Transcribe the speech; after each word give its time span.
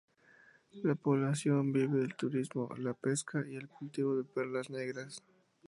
La 0.81 0.95
población 0.95 1.71
vive 1.71 1.99
del 1.99 2.15
turismo, 2.15 2.73
la 2.79 2.95
pesca 2.95 3.45
y 3.47 3.55
el 3.55 3.69
cultivo 3.69 4.15
de 4.15 4.23
perlas 4.23 4.71
negras. 4.71 5.21